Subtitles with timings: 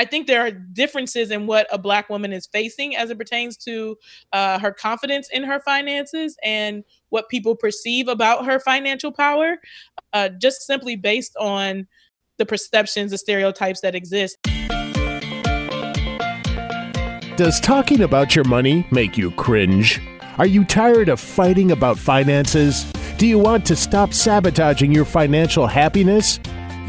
[0.00, 3.58] I think there are differences in what a Black woman is facing as it pertains
[3.58, 3.98] to
[4.32, 9.58] uh, her confidence in her finances and what people perceive about her financial power,
[10.14, 11.86] uh, just simply based on
[12.38, 14.38] the perceptions, the stereotypes that exist.
[17.36, 20.00] Does talking about your money make you cringe?
[20.38, 22.90] Are you tired of fighting about finances?
[23.18, 26.40] Do you want to stop sabotaging your financial happiness?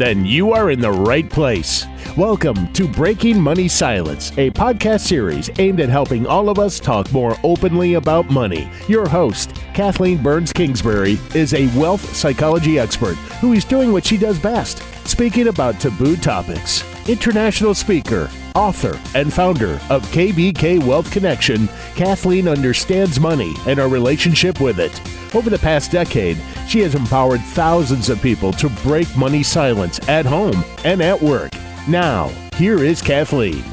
[0.01, 1.85] Then you are in the right place.
[2.17, 7.11] Welcome to Breaking Money Silence, a podcast series aimed at helping all of us talk
[7.13, 8.67] more openly about money.
[8.87, 14.17] Your host, Kathleen Burns Kingsbury, is a wealth psychology expert who is doing what she
[14.17, 16.83] does best speaking about taboo topics.
[17.07, 24.61] International speaker, author, and founder of KBK Wealth Connection, Kathleen understands money and our relationship
[24.61, 25.01] with it.
[25.35, 26.37] Over the past decade,
[26.67, 31.51] she has empowered thousands of people to break money silence at home and at work.
[31.87, 33.63] Now, here is Kathleen.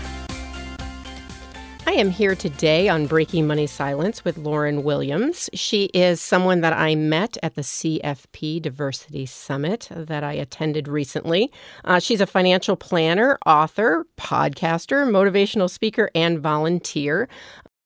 [1.89, 5.49] I am here today on Breaking Money Silence with Lauren Williams.
[5.55, 11.51] She is someone that I met at the CFP Diversity Summit that I attended recently.
[11.87, 17.27] Uh, she's a financial planner, author, podcaster, motivational speaker, and volunteer.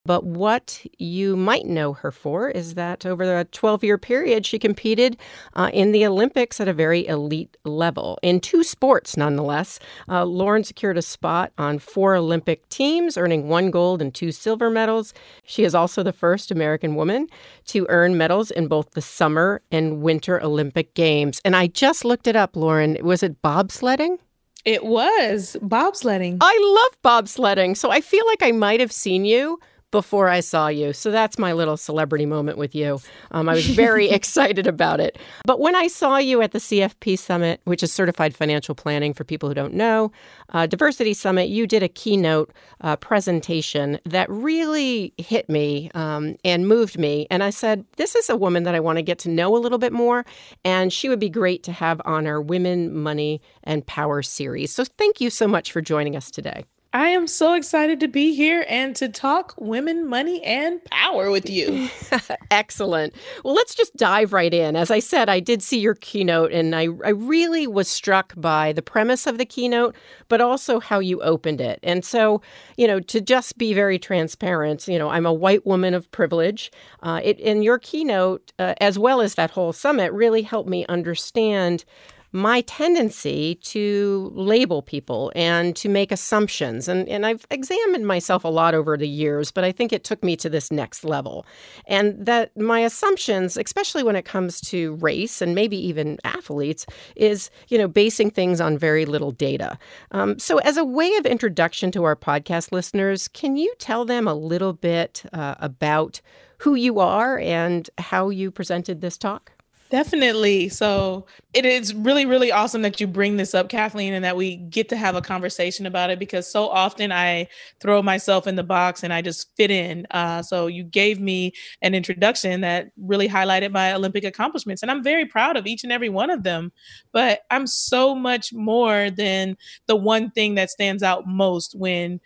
[0.05, 4.59] But what you might know her for is that over a 12 year period, she
[4.59, 5.17] competed
[5.55, 9.79] uh, in the Olympics at a very elite level in two sports, nonetheless.
[10.09, 14.71] Uh, Lauren secured a spot on four Olympic teams, earning one gold and two silver
[14.71, 15.15] medals.
[15.45, 17.29] She is also the first American woman
[17.67, 21.41] to earn medals in both the summer and winter Olympic Games.
[21.45, 22.97] And I just looked it up, Lauren.
[23.03, 24.19] Was it bobsledding?
[24.65, 26.39] It was bobsledding.
[26.41, 27.77] I love bobsledding.
[27.77, 29.61] So I feel like I might have seen you
[29.93, 30.93] before I saw you.
[30.93, 32.99] So that's my little celebrity moment with you.
[33.31, 35.19] Um, I was very excited about it.
[35.47, 39.23] But when I saw you at the CFP Summit, which is Certified Financial Planning for
[39.23, 40.11] people who don't know,
[40.49, 46.67] uh, Diversity Summit, you did a keynote uh, presentation that really hit me um, and
[46.67, 47.29] moved me.
[47.31, 49.59] And I said, This is a woman that I want to get to know a
[49.59, 50.25] little bit more.
[50.65, 54.73] And she would be great to have on our Women, Money, and Power series.
[54.73, 56.65] So thank you so much for joining us today.
[56.95, 61.49] I am so excited to be here and to talk women, money, and power with
[61.49, 61.89] you.
[62.51, 63.15] Excellent.
[63.43, 64.77] Well, let's just dive right in.
[64.77, 68.75] As I said, I did see your keynote and I, I really was struck by
[68.75, 69.97] the premise of the keynote,
[70.29, 71.81] but also how you opened it.
[71.83, 72.43] And so,
[72.77, 76.71] you know, to just be very transparent, you know, I'm a white woman of privilege.
[77.03, 80.85] Uh, it, in your keynote, uh, as well as that whole summit, really helped me
[80.91, 81.87] understand
[82.33, 86.89] my tendency to label people and to make assumptions.
[86.89, 90.25] And, and I've examined myself a lot over the years, but I think it took
[90.25, 91.45] me to this next level.
[91.87, 97.51] And that my assumptions, especially when it comes to race and maybe even athletes, is,
[97.69, 99.79] you know, basing things on very little data.
[100.11, 104.27] Um, so, as a way of introduction to our podcast listeners, can you tell them
[104.27, 106.21] a little bit uh, about
[106.59, 109.53] who you are and how you presented this talk?
[109.93, 110.71] Definitely.
[110.71, 114.57] So it is really, really awesome that you bring this up, Kathleen, and that we
[114.57, 117.47] get to have a conversation about it because so often I
[117.79, 120.07] throw myself in the box and I just fit in.
[120.11, 125.05] Uh, so you gave me an introduction that really highlighted my Olympic accomplishments, and I'm
[125.05, 126.73] very proud of each and every one of them.
[127.13, 132.19] But I'm so much more than the one thing that stands out most when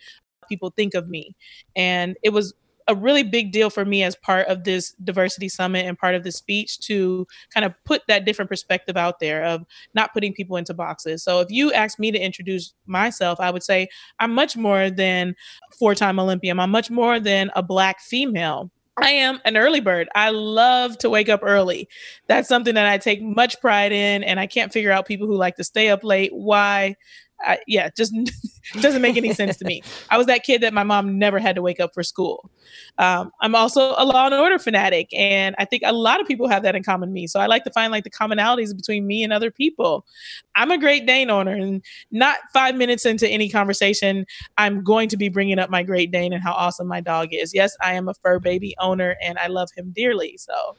[0.49, 1.35] people think of me.
[1.75, 2.55] And it was
[2.89, 6.23] a really big deal for me as part of this diversity summit and part of
[6.23, 9.65] the speech to kind of put that different perspective out there of
[9.95, 11.23] not putting people into boxes.
[11.23, 13.89] So if you ask me to introduce myself, I would say
[14.21, 15.35] I'm much more than
[15.79, 16.61] four-time Olympian.
[16.61, 18.71] I'm much more than a black female.
[18.99, 20.09] I am an early bird.
[20.15, 21.87] I love to wake up early.
[22.29, 25.37] That's something that I take much pride in, and I can't figure out people who
[25.37, 26.33] like to stay up late.
[26.33, 26.97] Why?
[27.41, 28.15] I, yeah, just
[28.81, 29.83] doesn't make any sense to me.
[30.11, 32.51] I was that kid that my mom never had to wake up for school.
[32.99, 36.49] Um, I'm also a Law and Order fanatic, and I think a lot of people
[36.49, 37.27] have that in common with me.
[37.27, 40.07] So I like to find like the commonalities between me and other people.
[40.55, 44.27] I'm a Great Dane owner, and not five minutes into any conversation,
[44.59, 47.55] I'm going to be bringing up my Great Dane and how awesome my dog is.
[47.55, 50.37] Yes, I am a fur baby owner, and I love him dearly.
[50.39, 50.77] So,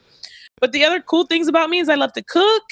[0.60, 2.64] but the other cool things about me is I love to cook,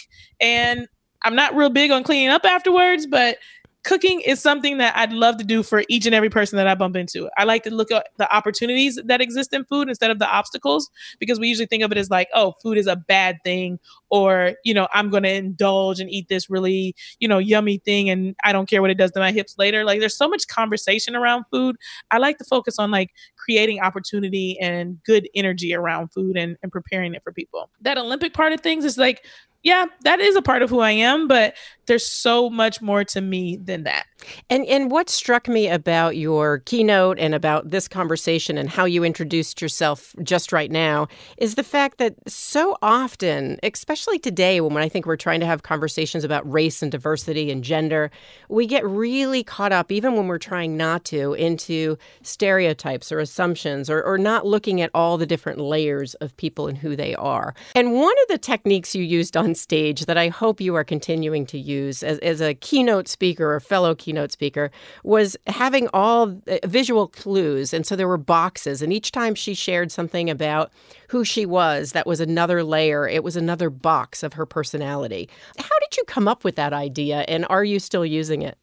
[0.41, 0.87] and
[1.23, 3.37] I'm not real big on cleaning up afterwards, but
[3.85, 6.75] cooking is something that I'd love to do for each and every person that I
[6.75, 7.29] bump into.
[7.37, 10.89] I like to look at the opportunities that exist in food instead of the obstacles
[11.19, 13.79] because we usually think of it as like, oh, food is a bad thing
[14.09, 18.09] or, you know, I'm going to indulge and eat this really, you know, yummy thing
[18.09, 19.85] and I don't care what it does to my hips later.
[19.85, 21.75] Like there's so much conversation around food.
[22.09, 26.71] I like to focus on like creating opportunity and good energy around food and, and
[26.71, 27.69] preparing it for people.
[27.81, 29.23] That Olympic part of things is like
[29.65, 31.55] yeah, that is a part of who I am, but
[31.87, 34.05] there's so much more to me than that.
[34.49, 39.03] And and what struck me about your keynote and about this conversation and how you
[39.03, 41.07] introduced yourself just right now
[41.37, 45.63] is the fact that so often, especially today when I think we're trying to have
[45.63, 48.11] conversations about race and diversity and gender,
[48.49, 53.89] we get really caught up, even when we're trying not to, into stereotypes or assumptions
[53.89, 57.53] or, or not looking at all the different layers of people and who they are.
[57.75, 61.45] And one of the techniques you used on stage that I hope you are continuing
[61.47, 64.69] to use as, as a keynote speaker or fellow keynote speaker,
[65.03, 67.73] was having all uh, visual clues.
[67.73, 68.81] And so there were boxes.
[68.81, 70.71] And each time she shared something about
[71.09, 73.07] who she was, that was another layer.
[73.07, 75.27] It was another box of her personality.
[75.57, 77.25] How did you come up with that idea?
[77.27, 78.57] And are you still using it?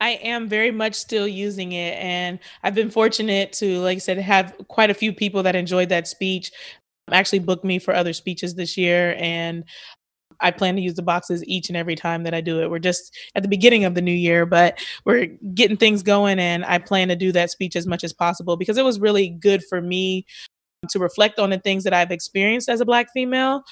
[0.00, 1.94] I am very much still using it.
[1.98, 5.88] And I've been fortunate to, like I said, have quite a few people that enjoyed
[5.88, 6.52] that speech
[7.10, 9.14] actually booked me for other speeches this year.
[9.18, 9.64] And
[10.40, 12.70] I plan to use the boxes each and every time that I do it.
[12.70, 16.64] We're just at the beginning of the new year, but we're getting things going, and
[16.64, 19.62] I plan to do that speech as much as possible because it was really good
[19.68, 20.26] for me
[20.90, 23.62] to reflect on the things that I've experienced as a Black female.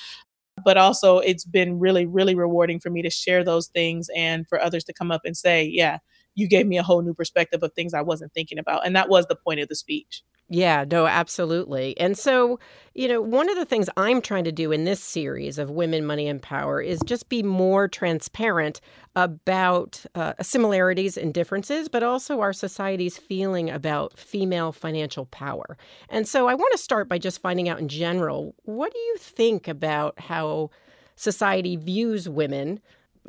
[0.64, 4.60] But also, it's been really, really rewarding for me to share those things and for
[4.60, 5.98] others to come up and say, Yeah,
[6.34, 8.86] you gave me a whole new perspective of things I wasn't thinking about.
[8.86, 10.22] And that was the point of the speech.
[10.48, 11.98] Yeah, no, absolutely.
[11.98, 12.58] And so,
[12.94, 16.04] you know, one of the things I'm trying to do in this series of Women,
[16.04, 18.82] Money, and Power is just be more transparent
[19.16, 25.78] about uh, similarities and differences, but also our society's feeling about female financial power.
[26.10, 29.16] And so I want to start by just finding out in general what do you
[29.18, 30.68] think about how
[31.16, 32.80] society views women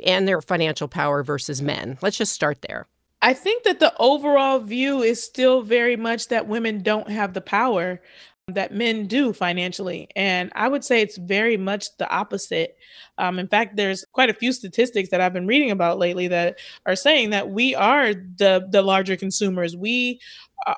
[0.05, 1.97] and their financial power versus men?
[2.01, 2.85] Let's just start there.
[3.23, 7.39] I think that the overall view is still very much that women don't have the
[7.39, 8.01] power
[8.49, 10.09] that men do financially.
[10.17, 12.75] And I would say it's very much the opposite.
[13.17, 16.59] Um, in fact, there's quite a few statistics that I've been reading about lately that
[16.85, 19.77] are saying that we are the the larger consumers.
[19.77, 20.19] We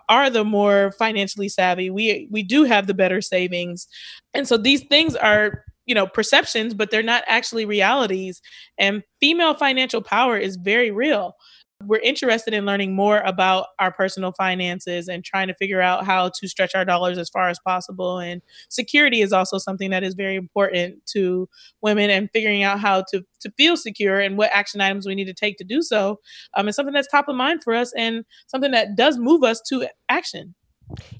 [0.07, 1.89] are the more financially savvy.
[1.89, 3.87] We we do have the better savings.
[4.35, 8.41] And so these things are you know perceptions but they're not actually realities
[8.79, 11.35] and female financial power is very real
[11.83, 16.29] we're interested in learning more about our personal finances and trying to figure out how
[16.29, 18.17] to stretch our dollars as far as possible.
[18.19, 21.49] And security is also something that is very important to
[21.81, 25.25] women and figuring out how to, to feel secure and what action items we need
[25.25, 26.19] to take to do so
[26.55, 29.61] um, is something that's top of mind for us and something that does move us
[29.67, 30.55] to action.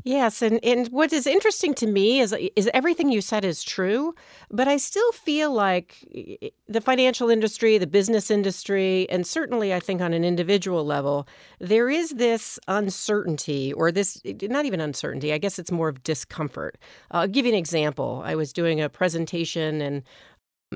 [0.03, 4.13] Yes, and, and what is interesting to me is is everything you said is true,
[4.51, 5.97] but I still feel like
[6.67, 11.27] the financial industry, the business industry, and certainly I think on an individual level,
[11.59, 16.77] there is this uncertainty or this not even uncertainty, I guess it's more of discomfort.
[17.11, 18.21] I'll give you an example.
[18.23, 20.03] I was doing a presentation and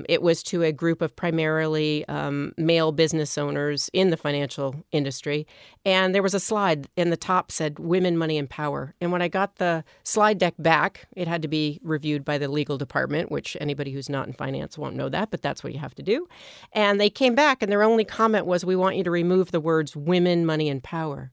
[0.08, 5.46] it was to a group of primarily um, male business owners in the financial industry.
[5.84, 8.94] And there was a slide, and the top said Women, Money, and Power.
[9.00, 12.48] And when I got the slide deck back, it had to be reviewed by the
[12.48, 15.78] legal department, which anybody who's not in finance won't know that, but that's what you
[15.78, 16.28] have to do.
[16.72, 19.60] And they came back, and their only comment was, We want you to remove the
[19.60, 21.32] words Women, Money, and Power.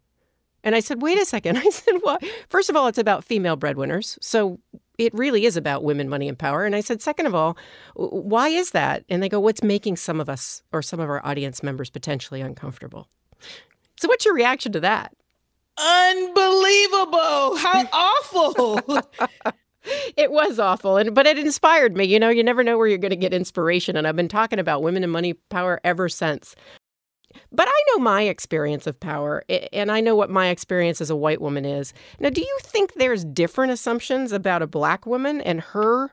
[0.68, 1.58] And I said, wait a second.
[1.66, 4.18] I said, well, first of all, it's about female breadwinners.
[4.22, 4.60] So
[4.98, 6.66] it really is about women, money, and power.
[6.66, 7.58] And I said, second of all,
[7.96, 9.04] why is that?
[9.10, 12.42] And they go, what's making some of us or some of our audience members potentially
[12.42, 13.08] uncomfortable?
[14.00, 15.16] So, what's your reaction to that?
[15.78, 17.58] Unbelievable.
[17.58, 19.02] How awful.
[20.18, 22.98] it was awful and but it inspired me you know you never know where you're
[22.98, 26.58] going to get inspiration and i've been talking about women and money power ever since
[27.52, 31.16] but I know my experience of power, and I know what my experience as a
[31.16, 31.94] white woman is.
[32.20, 36.12] Now, do you think there's different assumptions about a black woman and her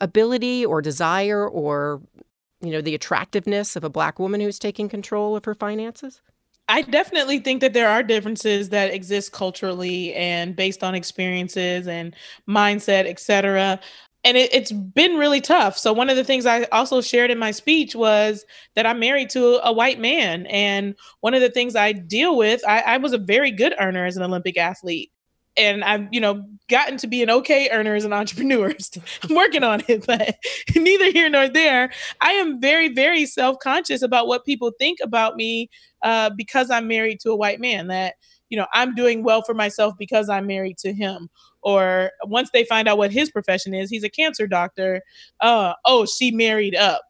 [0.00, 2.00] ability or desire or,
[2.60, 6.20] you know, the attractiveness of a black woman who's taking control of her finances?
[6.68, 12.14] I definitely think that there are differences that exist culturally and based on experiences and
[12.48, 13.80] mindset, et cetera
[14.24, 15.78] and it, has been really tough.
[15.78, 19.30] So one of the things I also shared in my speech was that I'm married
[19.30, 23.12] to a white man, and one of the things I deal with, I, I was
[23.12, 25.10] a very good earner as an Olympic athlete,
[25.56, 28.74] and I've you know gotten to be an okay earner as an entrepreneur.
[29.28, 30.36] I'm working on it, but
[30.76, 31.90] neither here nor there.
[32.20, 35.70] I am very very self conscious about what people think about me
[36.02, 37.88] uh, because I'm married to a white man.
[37.88, 38.14] That
[38.50, 41.30] you know I'm doing well for myself because I'm married to him
[41.62, 45.02] or once they find out what his profession is, he's a cancer doctor.
[45.40, 47.02] Uh, oh, she married up.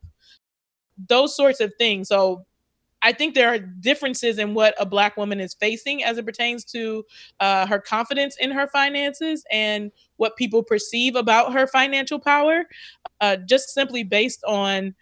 [1.08, 2.08] Those sorts of things.
[2.08, 2.44] So
[3.02, 6.64] I think there are differences in what a black woman is facing as it pertains
[6.66, 7.04] to
[7.38, 12.64] uh, her confidence in her finances and what people perceive about her financial power,
[13.20, 14.94] uh, just simply based on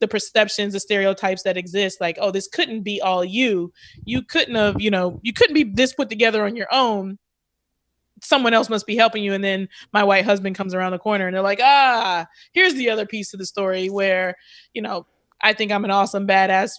[0.00, 2.00] the perceptions, the stereotypes that exist.
[2.00, 3.72] Like, oh, this couldn't be all you.
[4.04, 7.18] You couldn't have, you know, you couldn't be this put together on your own.
[8.22, 9.32] Someone else must be helping you.
[9.32, 12.90] And then my white husband comes around the corner and they're like, ah, here's the
[12.90, 14.36] other piece of the story where,
[14.74, 15.06] you know,
[15.42, 16.72] I think I'm an awesome badass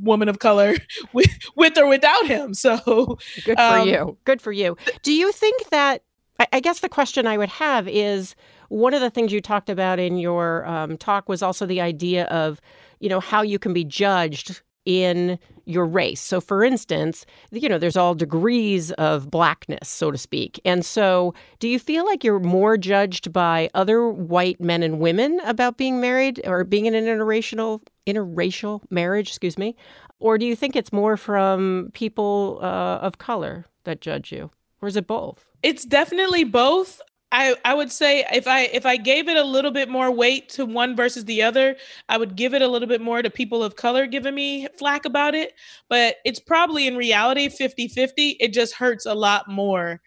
[0.00, 0.76] woman of color
[1.12, 2.54] with with or without him.
[2.54, 4.18] So good for um, you.
[4.24, 4.76] Good for you.
[5.02, 6.02] Do you think that?
[6.40, 8.36] I, I, guess the question I would have is
[8.68, 12.24] one of the things you talked about in your um, talk was also the idea
[12.26, 12.60] of,
[13.00, 16.20] you know, how you can be judged in your race.
[16.20, 20.58] So, for instance, you know, there's all degrees of blackness, so to speak.
[20.64, 25.40] And so, do you feel like you're more judged by other white men and women
[25.44, 29.28] about being married or being in an interracial interracial marriage?
[29.28, 29.76] Excuse me,
[30.20, 34.88] or do you think it's more from people uh, of color that judge you, or
[34.88, 35.44] is it both?
[35.62, 37.02] It's definitely both.
[37.30, 40.48] I, I would say if I if I gave it a little bit more weight
[40.50, 41.76] to one versus the other,
[42.08, 45.04] I would give it a little bit more to people of color giving me flack
[45.04, 45.52] about it.
[45.90, 48.36] But it's probably in reality 50-50.
[48.40, 50.00] It just hurts a lot more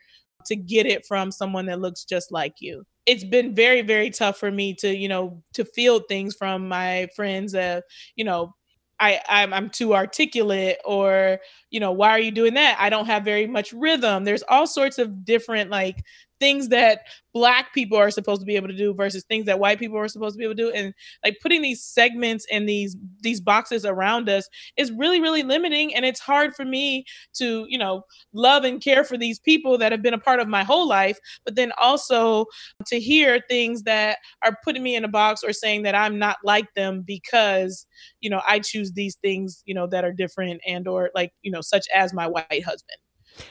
[0.47, 2.83] to get it from someone that looks just like you.
[3.05, 7.07] It's been very, very tough for me to, you know, to field things from my
[7.15, 7.83] friends that,
[8.15, 8.55] you know,
[8.99, 11.39] I, I'm, I'm too articulate or
[11.71, 14.67] you know why are you doing that i don't have very much rhythm there's all
[14.67, 16.03] sorts of different like
[16.41, 19.79] things that black people are supposed to be able to do versus things that white
[19.79, 20.71] people are supposed to be able to do.
[20.71, 20.93] And
[21.23, 25.95] like putting these segments and these these boxes around us is really really limiting.
[25.95, 27.05] And it's hard for me
[27.35, 30.47] to you know love and care for these people that have been a part of
[30.47, 32.45] my whole life but then also
[32.87, 36.37] to hear things that are putting me in a box or saying that I'm not
[36.43, 37.85] like them because
[38.19, 41.51] you know I choose these things you know that are different and or like you
[41.51, 42.97] know such as my white husband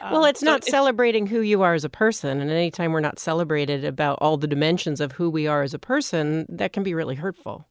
[0.01, 2.41] well, um, it's so not celebrating who you are as a person.
[2.41, 5.79] And anytime we're not celebrated about all the dimensions of who we are as a
[5.79, 7.67] person, that can be really hurtful.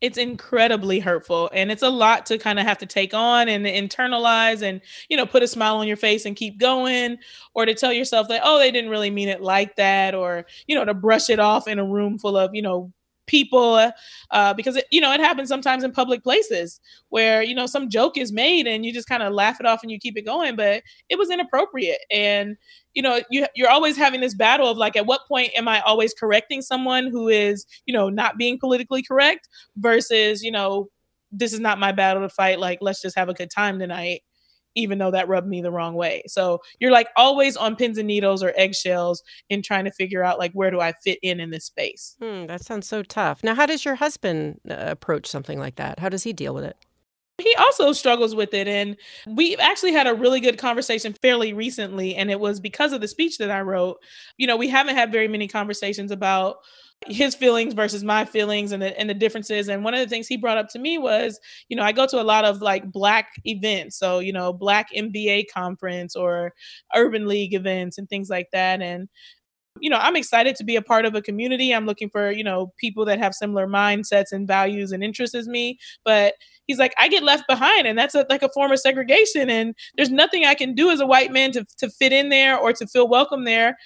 [0.00, 1.48] It's incredibly hurtful.
[1.54, 5.16] And it's a lot to kind of have to take on and internalize and, you
[5.16, 7.18] know, put a smile on your face and keep going,
[7.54, 10.74] or to tell yourself that, oh, they didn't really mean it like that, or, you
[10.74, 12.92] know, to brush it off in a room full of, you know,
[13.26, 13.90] people
[14.30, 17.88] uh, because it, you know it happens sometimes in public places where you know some
[17.88, 20.26] joke is made and you just kind of laugh it off and you keep it
[20.26, 22.00] going but it was inappropriate.
[22.10, 22.56] And
[22.94, 25.80] you know you you're always having this battle of like at what point am i
[25.80, 30.88] always correcting someone who is you know not being politically correct versus you know
[31.30, 34.22] this is not my battle to fight like let's just have a good time tonight
[34.74, 36.22] even though that rubbed me the wrong way.
[36.26, 40.38] So you're like always on pins and needles or eggshells in trying to figure out
[40.38, 42.16] like where do I fit in in this space.
[42.20, 43.42] Hmm, that sounds so tough.
[43.44, 45.98] Now, how does your husband uh, approach something like that?
[45.98, 46.76] How does he deal with it?
[47.38, 48.68] He also struggles with it.
[48.68, 52.14] And we actually had a really good conversation fairly recently.
[52.14, 53.98] And it was because of the speech that I wrote.
[54.36, 56.56] You know, we haven't had very many conversations about
[57.06, 59.68] his feelings versus my feelings and the and the differences.
[59.68, 62.06] And one of the things he brought up to me was, you know, I go
[62.06, 66.52] to a lot of like black events, so you know, black MBA conference or
[66.94, 68.82] urban league events and things like that.
[68.82, 69.08] And
[69.80, 71.72] you know, I'm excited to be a part of a community.
[71.72, 75.48] I'm looking for, you know, people that have similar mindsets and values and interests as
[75.48, 75.78] me.
[76.04, 76.34] But
[76.66, 79.48] he's like, I get left behind, and that's a, like a form of segregation.
[79.48, 82.58] And there's nothing I can do as a white man to to fit in there
[82.58, 83.76] or to feel welcome there.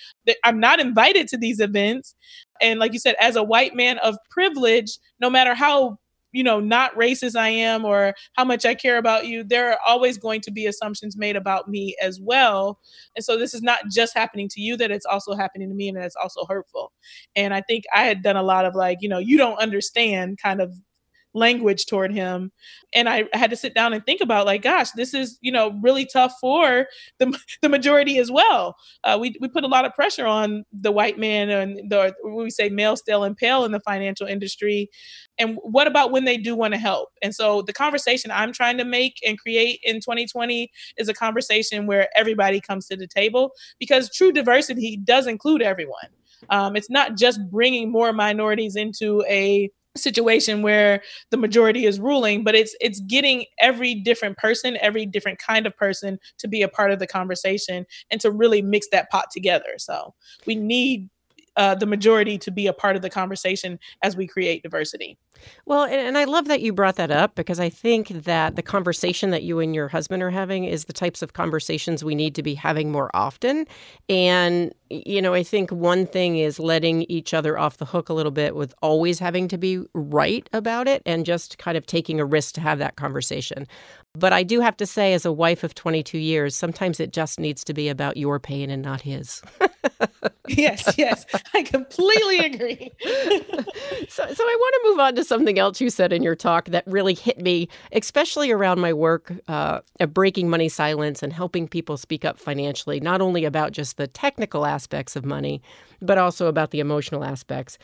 [0.44, 2.14] I'm not invited to these events.
[2.60, 5.98] And like you said, as a white man of privilege, no matter how
[6.32, 9.78] you know not racist i am or how much i care about you there are
[9.86, 12.78] always going to be assumptions made about me as well.
[13.14, 15.88] And so this is not just happening to you that it's also happening to me
[15.88, 16.92] and it's also hurtful.
[17.36, 20.38] And i think i had done a lot of like you know you don't understand
[20.42, 20.74] kind of
[21.36, 22.50] language toward him.
[22.94, 25.78] And I had to sit down and think about like gosh this is you know
[25.82, 26.86] really tough for
[27.18, 28.76] the, the majority as well.
[29.04, 32.50] Uh, we, we put a lot of pressure on the white man and the we
[32.50, 34.90] say male stale and pale in the financial industry.
[35.38, 37.10] And what about when they do want to help?
[37.22, 41.86] And so the conversation i'm trying to make and create in 2020 is a conversation
[41.86, 46.08] where everybody comes to the table because true diversity does include everyone.
[46.50, 52.44] Um, it's not just bringing more minorities into a situation where the majority is ruling
[52.44, 56.68] but it's it's getting every different person every different kind of person to be a
[56.68, 59.74] part of the conversation and to really mix that pot together.
[59.78, 60.14] So
[60.46, 61.08] we need
[61.56, 65.18] uh, the majority to be a part of the conversation as we create diversity
[65.64, 69.30] well, and I love that you brought that up because I think that the conversation
[69.30, 72.42] that you and your husband are having is the types of conversations we need to
[72.42, 73.66] be having more often.
[74.08, 78.14] And, you know, I think one thing is letting each other off the hook a
[78.14, 82.20] little bit with always having to be right about it and just kind of taking
[82.20, 83.66] a risk to have that conversation.
[84.14, 87.38] But I do have to say, as a wife of 22 years, sometimes it just
[87.38, 89.42] needs to be about your pain and not his.
[90.48, 92.92] yes, yes, I completely agree.
[94.08, 96.66] so, so I want to move on to something else you said in your talk
[96.66, 101.68] that really hit me, especially around my work uh, of breaking money silence and helping
[101.68, 105.62] people speak up financially, not only about just the technical aspects of money,
[106.02, 107.78] but also about the emotional aspects.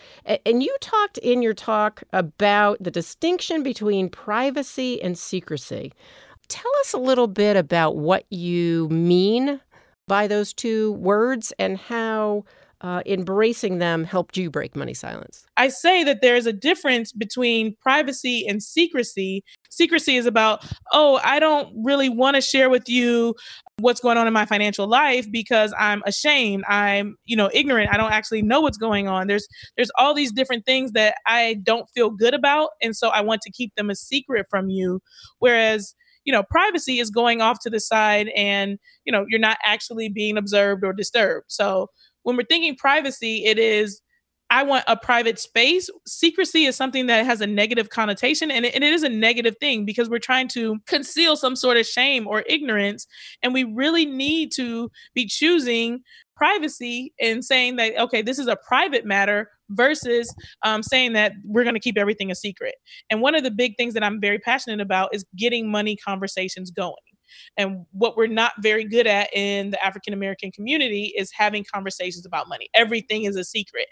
[0.46, 5.92] And you talked in your talk about the distinction between privacy and secrecy.
[6.48, 9.60] Tell us a little bit about what you mean
[10.12, 12.44] by those two words and how
[12.82, 15.46] uh, embracing them helped you break money silence?
[15.56, 19.42] I say that there is a difference between privacy and secrecy.
[19.70, 23.34] Secrecy is about, oh, I don't really want to share with you
[23.78, 26.64] what's going on in my financial life because I'm ashamed.
[26.68, 27.88] I'm, you know, ignorant.
[27.90, 29.28] I don't actually know what's going on.
[29.28, 33.22] There's there's all these different things that I don't feel good about and so I
[33.22, 35.00] want to keep them a secret from you.
[35.38, 39.58] Whereas you know privacy is going off to the side and you know you're not
[39.64, 41.88] actually being observed or disturbed so
[42.22, 44.02] when we're thinking privacy it is
[44.52, 45.88] I want a private space.
[46.06, 49.56] Secrecy is something that has a negative connotation, and it, and it is a negative
[49.58, 53.06] thing because we're trying to conceal some sort of shame or ignorance.
[53.42, 56.02] And we really need to be choosing
[56.36, 61.64] privacy and saying that, okay, this is a private matter versus um, saying that we're
[61.64, 62.74] going to keep everything a secret.
[63.10, 66.70] And one of the big things that I'm very passionate about is getting money conversations
[66.70, 66.94] going.
[67.56, 72.26] And what we're not very good at in the African American community is having conversations
[72.26, 72.68] about money.
[72.74, 73.86] Everything is a secret.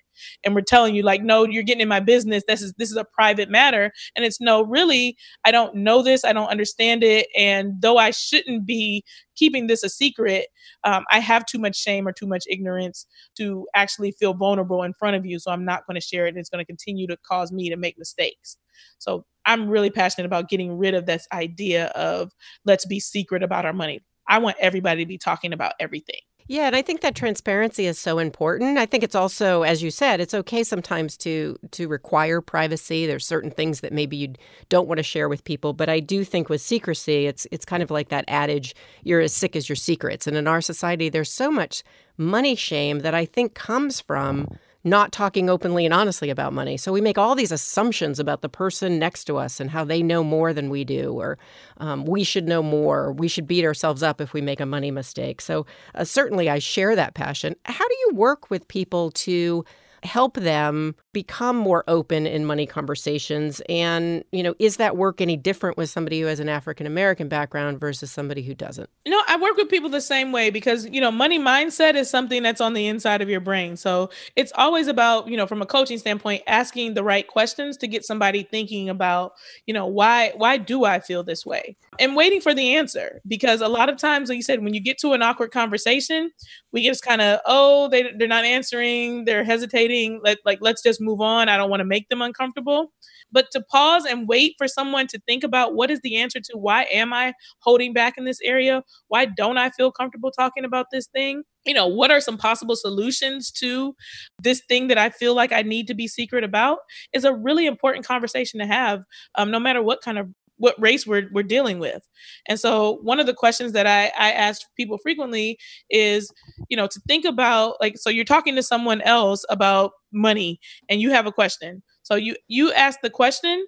[0.44, 2.42] And we're telling you like no, you're getting in my business.
[2.46, 6.24] This is this is a private matter and it's no, really I don't know this.
[6.24, 9.04] I don't understand it and though I shouldn't be
[9.40, 10.48] keeping this a secret,
[10.84, 13.06] um, I have too much shame or too much ignorance
[13.38, 15.38] to actually feel vulnerable in front of you.
[15.38, 16.30] So I'm not going to share it.
[16.30, 18.58] And it's going to continue to cause me to make mistakes.
[18.98, 22.30] So I'm really passionate about getting rid of this idea of
[22.64, 24.00] let's be secret about our money.
[24.28, 26.20] I want everybody to be talking about everything.
[26.46, 28.78] Yeah, and I think that transparency is so important.
[28.78, 33.06] I think it's also, as you said, it's okay sometimes to to require privacy.
[33.06, 34.34] There's certain things that maybe you
[34.68, 37.82] don't want to share with people, but I do think with secrecy, it's it's kind
[37.82, 40.28] of like that adage, you're as sick as your secrets.
[40.28, 41.82] And in our society, there's so much
[42.16, 44.48] money shame that I think comes from
[44.82, 46.76] not talking openly and honestly about money.
[46.76, 50.02] So we make all these assumptions about the person next to us and how they
[50.02, 51.38] know more than we do, or
[51.78, 54.66] um, we should know more, or we should beat ourselves up if we make a
[54.66, 55.40] money mistake.
[55.40, 57.56] So uh, certainly I share that passion.
[57.64, 59.64] How do you work with people to
[60.02, 63.60] help them become more open in money conversations?
[63.68, 67.28] And you know is that work any different with somebody who has an african american
[67.28, 68.88] background versus somebody who doesn't?
[69.06, 72.42] No i work with people the same way because you know money mindset is something
[72.42, 73.76] that's on the inside of your brain.
[73.76, 77.88] So it's always about you know from a coaching standpoint asking the right questions to
[77.88, 79.32] get somebody thinking about
[79.66, 81.76] you know why why do i feel this way?
[81.98, 84.80] And waiting for the answer because a lot of times like you said when you
[84.80, 86.30] get to an awkward conversation
[86.72, 90.99] we just kind of oh they, they're not answering they're hesitating let like let's just
[91.00, 91.48] move on.
[91.48, 92.92] I don't want to make them uncomfortable.
[93.32, 96.58] But to pause and wait for someone to think about what is the answer to
[96.58, 98.82] why am I holding back in this area?
[99.08, 101.42] Why don't I feel comfortable talking about this thing?
[101.64, 103.94] You know, what are some possible solutions to
[104.42, 106.78] this thing that I feel like I need to be secret about?
[107.12, 109.02] Is a really important conversation to have,
[109.36, 110.28] um, no matter what kind of
[110.60, 112.06] what race we're, we're dealing with.
[112.46, 116.30] And so one of the questions that I, I ask people frequently is,
[116.68, 121.00] you know, to think about like, so you're talking to someone else about money and
[121.00, 121.82] you have a question.
[122.02, 123.66] So you, you ask the question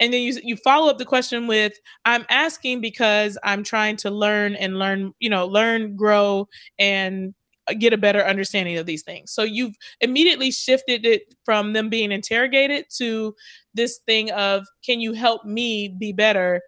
[0.00, 1.74] and then you, you follow up the question with,
[2.04, 7.34] I'm asking because I'm trying to learn and learn, you know, learn, grow and
[7.78, 9.32] get a better understanding of these things.
[9.32, 13.36] So you've immediately shifted it from them being interrogated to
[13.74, 16.60] this thing of can you help me be better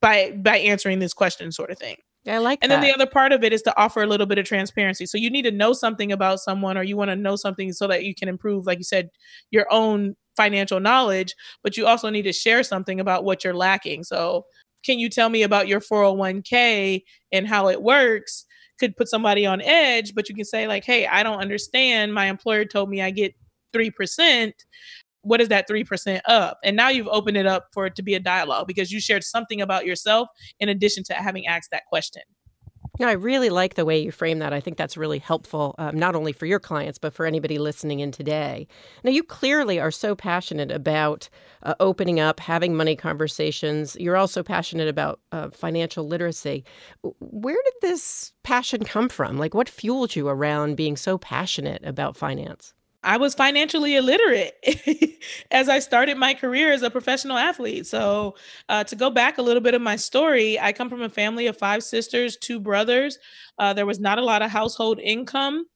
[0.00, 1.96] by by answering this question sort of thing.
[2.26, 2.80] I like and that.
[2.80, 5.06] then the other part of it is to offer a little bit of transparency.
[5.06, 7.88] So you need to know something about someone or you want to know something so
[7.88, 9.10] that you can improve like you said
[9.50, 14.04] your own financial knowledge, but you also need to share something about what you're lacking.
[14.04, 14.44] So
[14.84, 18.46] can you tell me about your 401k and how it works?
[18.82, 22.12] could put somebody on edge, but you can say, like, hey, I don't understand.
[22.12, 23.32] My employer told me I get
[23.72, 24.52] 3%.
[25.22, 26.58] What is that 3% up?
[26.64, 29.24] And now you've opened it up for it to be a dialogue because you shared
[29.24, 30.28] something about yourself
[30.60, 32.22] in addition to having asked that question.
[33.00, 34.52] No, I really like the way you frame that.
[34.52, 38.00] I think that's really helpful, um, not only for your clients, but for anybody listening
[38.00, 38.66] in today.
[39.02, 41.30] Now, you clearly are so passionate about
[41.62, 43.96] uh, opening up, having money conversations.
[43.98, 46.64] You're also passionate about uh, financial literacy.
[47.18, 49.38] Where did this passion come from?
[49.38, 52.74] Like, what fueled you around being so passionate about finance?
[53.04, 54.54] I was financially illiterate
[55.50, 57.86] as I started my career as a professional athlete.
[57.86, 58.36] So,
[58.68, 61.46] uh, to go back a little bit of my story, I come from a family
[61.46, 63.18] of five sisters, two brothers.
[63.58, 65.66] Uh, there was not a lot of household income.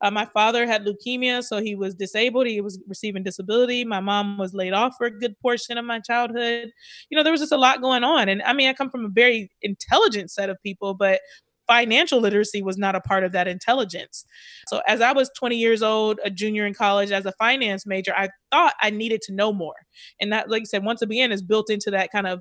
[0.00, 2.46] Uh, my father had leukemia, so he was disabled.
[2.46, 3.84] He was receiving disability.
[3.84, 6.70] My mom was laid off for a good portion of my childhood.
[7.08, 8.28] You know, there was just a lot going on.
[8.28, 11.20] And I mean, I come from a very intelligent set of people, but
[11.66, 14.24] financial literacy was not a part of that intelligence.
[14.68, 18.14] So as I was 20 years old, a junior in college as a finance major,
[18.16, 19.74] I thought I needed to know more.
[20.20, 22.40] And that, like I said, once again is built into that kind of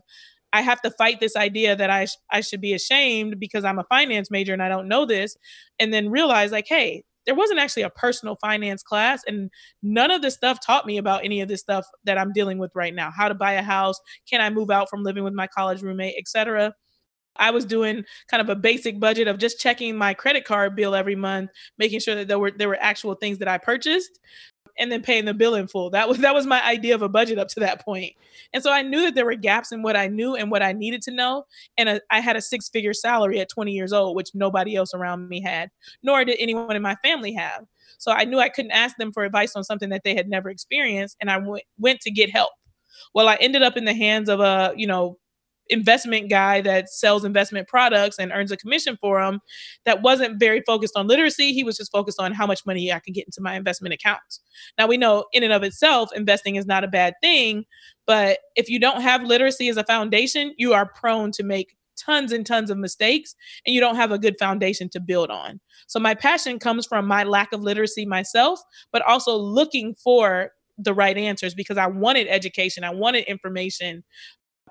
[0.54, 3.80] I have to fight this idea that I sh- I should be ashamed because I'm
[3.80, 5.36] a finance major and I don't know this,
[5.80, 9.50] and then realize like, hey, there wasn't actually a personal finance class, and
[9.82, 12.72] none of this stuff taught me about any of this stuff that I'm dealing with
[12.76, 13.10] right now.
[13.16, 14.00] How to buy a house?
[14.30, 16.74] Can I move out from living with my college roommate, etc.
[17.36, 20.96] I was doing kind of a basic budget of just checking my credit card bill
[20.96, 24.20] every month, making sure that there were there were actual things that I purchased
[24.80, 25.90] and then paying the bill in full.
[25.92, 28.14] That was that was my idea of a budget up to that point.
[28.54, 30.74] And so I knew that there were gaps in what I knew and what I
[30.74, 31.46] needed to know.
[31.78, 34.94] And a, I had a six figure salary at 20 years old, which nobody else
[34.94, 35.70] around me had,
[36.02, 37.66] nor did anyone in my family have.
[37.98, 40.50] So I knew I couldn't ask them for advice on something that they had never
[40.50, 42.52] experienced, and I went went to get help.
[43.14, 45.18] Well, I ended up in the hands of a you know
[45.74, 49.42] investment guy that sells investment products and earns a commission for them
[49.86, 51.52] that wasn't very focused on literacy.
[51.52, 54.40] He was just focused on how much money I could get into my investment accounts.
[54.78, 57.66] Now, we know in and of itself, investing is not a bad thing,
[58.06, 62.32] but if you don't have literacy as a foundation, you are prone to make tons
[62.32, 65.60] and tons of mistakes and you don't have a good foundation to build on.
[65.88, 70.94] So, my passion comes from my lack of literacy myself, but also looking for the
[70.94, 74.04] right answers because I wanted education, I wanted information,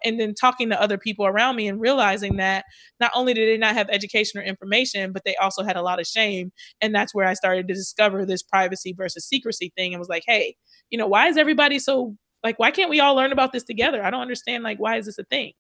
[0.05, 2.65] and then talking to other people around me and realizing that
[3.01, 6.01] not only did they not have education or information, but they also had a lot
[6.01, 6.53] of shame.
[6.81, 10.25] And that's where I started to discover this privacy versus secrecy thing and was like,
[10.27, 10.57] hey,
[10.91, 14.05] you know, why is everybody so like, why can't we all learn about this together?
[14.05, 15.53] I don't understand, like, why is this a thing?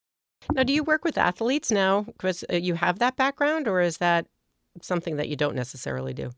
[0.53, 3.99] Now, do you work with athletes now because uh, you have that background, or is
[3.99, 4.27] that
[4.81, 6.33] something that you don't necessarily do?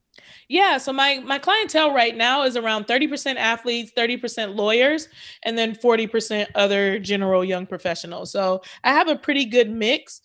[0.48, 5.09] Yeah, so my my clientele right now is around 30% athletes, 30% lawyers,
[5.44, 8.31] and then 40% other general young professionals.
[8.31, 10.20] So I have a pretty good mix.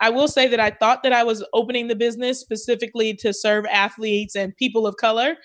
[0.00, 3.66] I will say that I thought that I was opening the business specifically to serve
[3.66, 5.36] athletes and people of color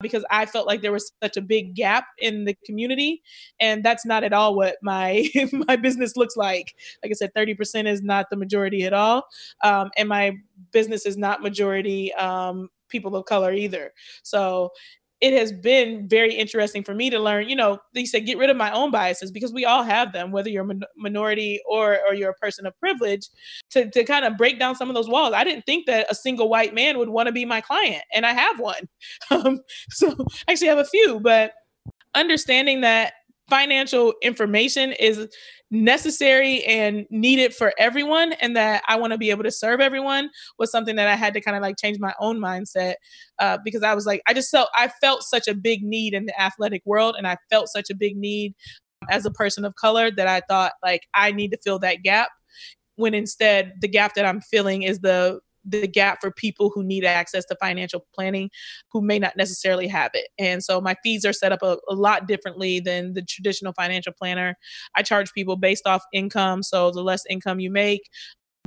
[0.00, 3.22] because I felt like there was such a big gap in the community,
[3.60, 6.74] and that's not at all what my my business looks like.
[7.02, 9.26] Like I said, thirty percent is not the majority at all,
[9.64, 10.36] um, and my
[10.72, 13.92] business is not majority um, people of color either.
[14.22, 14.70] So
[15.20, 18.50] it has been very interesting for me to learn, you know, they said get rid
[18.50, 22.14] of my own biases because we all have them, whether you're a minority or or
[22.14, 23.28] you're a person of privilege,
[23.70, 25.34] to to kind of break down some of those walls.
[25.34, 28.24] I didn't think that a single white man would want to be my client, and
[28.24, 28.88] I have one.
[29.30, 30.14] Um, so
[30.48, 31.52] I actually have a few, but
[32.14, 33.12] understanding that
[33.48, 35.28] financial information is
[35.70, 40.30] necessary and needed for everyone and that I want to be able to serve everyone
[40.58, 42.94] was something that I had to kind of like change my own mindset
[43.38, 46.26] uh, because I was like I just felt I felt such a big need in
[46.26, 48.54] the athletic world and I felt such a big need
[49.10, 52.30] as a person of color that I thought like I need to fill that gap
[52.96, 57.04] when instead the gap that I'm filling is the the gap for people who need
[57.04, 58.50] access to financial planning
[58.90, 60.28] who may not necessarily have it.
[60.38, 64.12] And so my fees are set up a, a, lot differently than the traditional financial
[64.12, 64.56] planner.
[64.96, 66.62] I charge people based off income.
[66.62, 68.08] So the less income you make,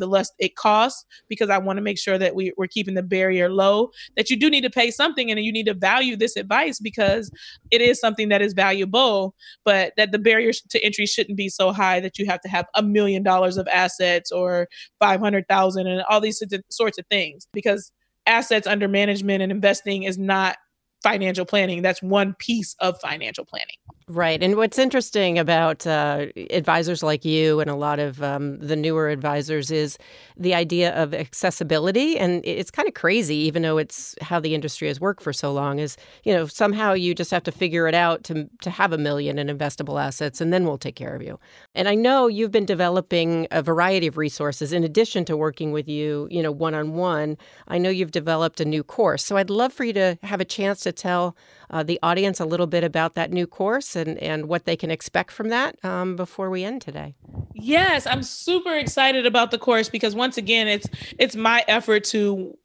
[0.01, 3.03] the less it costs because I want to make sure that we, we're keeping the
[3.03, 3.91] barrier low.
[4.17, 7.31] That you do need to pay something and you need to value this advice because
[7.71, 11.71] it is something that is valuable, but that the barrier to entry shouldn't be so
[11.71, 14.67] high that you have to have a million dollars of assets or
[14.99, 17.91] 500,000 and all these sorts of things because
[18.25, 20.57] assets under management and investing is not
[21.03, 21.81] financial planning.
[21.81, 23.77] That's one piece of financial planning.
[24.07, 24.43] Right.
[24.43, 29.07] And what's interesting about uh, advisors like you and a lot of um, the newer
[29.07, 29.97] advisors is
[30.35, 32.17] the idea of accessibility.
[32.17, 35.53] And it's kind of crazy, even though it's how the industry has worked for so
[35.53, 38.91] long, is, you know, somehow you just have to figure it out to, to have
[38.91, 41.39] a million in investable assets, and then we'll take care of you.
[41.73, 45.87] And I know you've been developing a variety of resources in addition to working with
[45.87, 47.37] you, you know, one on one.
[47.69, 49.23] I know you've developed a new course.
[49.23, 51.35] So I'd love for you to have a chance to tell
[51.71, 54.91] uh, the audience a little bit about that new course and, and what they can
[54.91, 57.15] expect from that um, before we end today.
[57.53, 62.57] Yes, I'm super excited about the course because once again, it's it's my effort to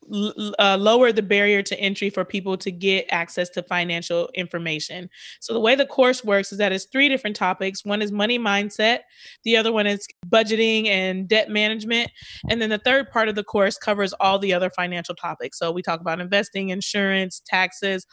[0.58, 5.10] uh, lower the barrier to entry for people to get access to financial information.
[5.40, 7.84] So the way the course works is that it's three different topics.
[7.84, 9.00] One is money mindset,
[9.44, 12.10] the other one is budgeting and debt management,
[12.48, 15.58] and then the third part of the course covers all the other financial topics.
[15.58, 18.06] So we talk about investing, insurance, taxes,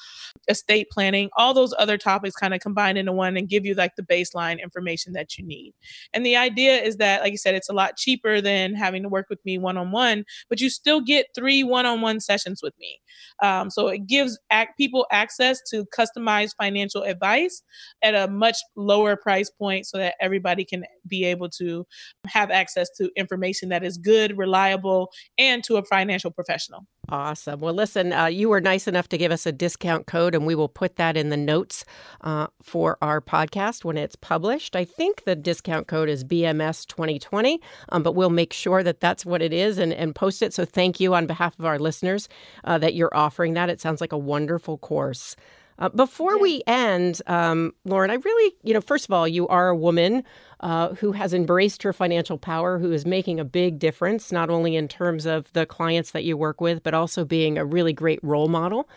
[0.47, 3.95] estate planning, all those other topics kind of combined into one and give you like
[3.95, 5.73] the baseline information that you need.
[6.13, 9.09] And the idea is that like you said it's a lot cheaper than having to
[9.09, 12.61] work with me one on one, but you still get three one on one sessions
[12.63, 12.99] with me.
[13.41, 17.63] Um, so it gives ac- people access to customized financial advice
[18.01, 21.85] at a much lower price point, so that everybody can be able to
[22.27, 26.85] have access to information that is good, reliable, and to a financial professional.
[27.09, 27.59] Awesome.
[27.59, 30.55] Well, listen, uh, you were nice enough to give us a discount code, and we
[30.55, 31.83] will put that in the notes
[32.21, 34.73] uh, for our podcast when it's published.
[34.73, 39.25] I think the discount code is BMS 2020, um, but we'll make sure that that's
[39.25, 40.53] what it is and, and post it.
[40.53, 42.29] So thank you on behalf of our listeners
[42.63, 43.69] uh, that you're offering that.
[43.69, 45.35] It sounds like a wonderful course.
[45.79, 49.69] Uh, before we end, um, Lauren, I really, you know, first of all, you are
[49.69, 50.23] a woman
[50.59, 54.75] uh, who has embraced her financial power, who is making a big difference, not only
[54.75, 58.19] in terms of the clients that you work with, but also being a really great
[58.23, 58.87] role model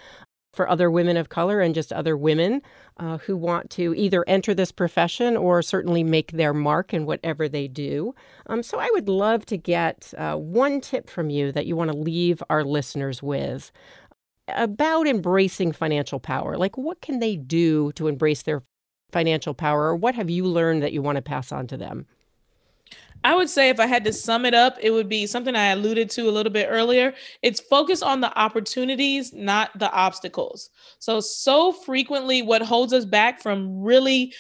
[0.57, 2.62] for other women of color and just other women
[2.97, 7.47] uh, who want to either enter this profession or certainly make their mark in whatever
[7.47, 8.15] they do.
[8.47, 11.93] Um, so I would love to get uh, one tip from you that you want
[11.93, 13.71] to leave our listeners with
[14.49, 16.57] about embracing financial power.
[16.57, 18.63] Like, what can they do to embrace their
[19.13, 22.07] financial power, or what have you learned that you want to pass on to them?
[23.25, 25.69] I would say if I had to sum it up, it would be something I
[25.69, 27.13] alluded to a little bit earlier.
[27.43, 30.71] It's focus on the opportunities, not the obstacles.
[30.99, 34.33] So, so frequently, what holds us back from really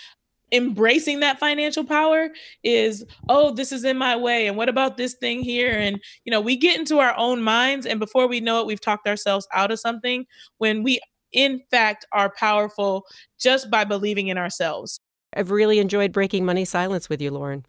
[0.52, 2.28] embracing that financial power
[2.62, 6.30] is oh this is in my way and what about this thing here and you
[6.30, 9.48] know we get into our own minds and before we know it we've talked ourselves
[9.52, 10.24] out of something
[10.58, 11.00] when we
[11.32, 13.06] in fact are powerful
[13.38, 15.00] just by believing in ourselves.
[15.34, 17.66] I've really enjoyed breaking money silence with you, Lauren.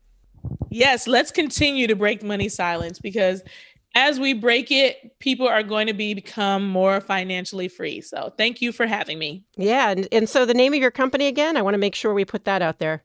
[0.69, 3.41] Yes, let's continue to break money silence because
[3.97, 7.99] as we break it, people are going to be become more financially free.
[7.99, 9.43] So thank you for having me.
[9.55, 9.89] Yeah.
[9.89, 12.23] And, and so the name of your company again, I want to make sure we
[12.23, 13.03] put that out there.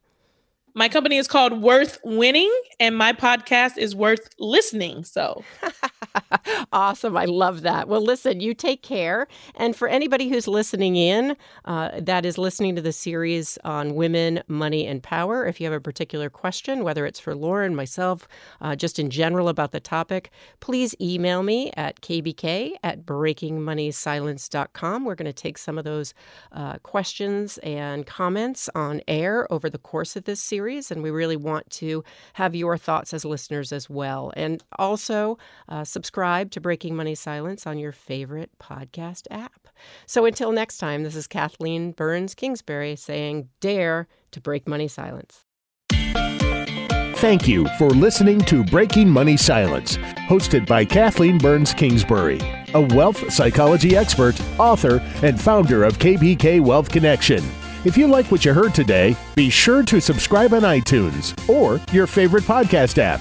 [0.75, 5.05] My company is called Worth Winning, and my podcast is Worth Listening.
[5.05, 5.43] So
[6.73, 7.17] awesome.
[7.17, 7.89] I love that.
[7.89, 9.27] Well, listen, you take care.
[9.57, 14.43] And for anybody who's listening in, uh, that is listening to the series on women,
[14.49, 18.29] money, and power, if you have a particular question, whether it's for Lauren, myself,
[18.61, 25.05] uh, just in general about the topic, please email me at kbk at breakingmoneysilence.com.
[25.05, 26.15] We're going to take some of those
[26.53, 31.37] uh, questions and comments on air over the course of this series and we really
[31.37, 34.33] want to have your thoughts as listeners as well.
[34.37, 39.69] And also, uh, subscribe to Breaking Money Silence on your favorite podcast app.
[40.05, 45.45] So until next time, this is Kathleen Burns Kingsbury saying, Dare to break money silence.
[45.93, 52.41] Thank you for listening to Breaking Money Silence, hosted by Kathleen Burns Kingsbury,
[52.75, 57.45] a wealth psychology expert, author, and founder of KBK Wealth Connection.
[57.85, 62.09] If you like what you heard today, be sure to subscribe on iTunes or your
[62.09, 63.21] favorite podcast app